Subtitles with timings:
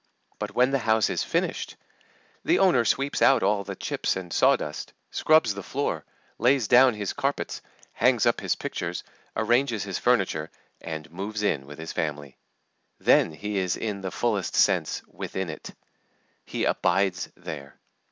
[0.39, 1.75] But when the house is finished,
[2.43, 6.05] the owner sweeps out all the chips and saw dust, scrubs the floor,
[6.39, 7.61] lays down his carpets,
[7.93, 9.03] hangs up his pictures,
[9.35, 10.49] arranges his furniture,
[10.81, 12.35] and moves in with his family.
[12.97, 15.69] Then he is in the fullest sense within it.
[16.45, 17.79] He abides there.